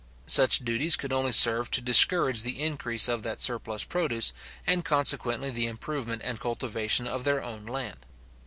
Such 0.25 0.65
duties 0.65 0.95
could 0.95 1.13
only 1.13 1.31
serve 1.31 1.69
to 1.69 1.79
discourage 1.79 2.41
the 2.41 2.59
increase 2.59 3.07
of 3.07 3.21
that 3.21 3.39
surplus 3.39 3.83
produce, 3.83 4.33
and 4.65 4.83
consequently 4.83 5.51
the 5.51 5.67
improvement 5.67 6.23
and 6.25 6.39
cultivation 6.39 7.05
of 7.05 7.23
their 7.23 7.43
own 7.43 7.67
land. 7.67 7.99